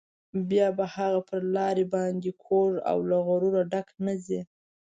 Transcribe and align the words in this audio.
بیا 0.49 0.67
به 0.77 0.85
هغه 0.95 1.19
پر 1.27 1.41
لار 1.55 1.77
باندې 1.93 2.31
کوږ 2.43 2.71
او 2.89 2.97
له 3.09 3.17
غروره 3.25 3.61
ډک 3.71 3.87
نه 4.05 4.13
ځي. 4.25 4.41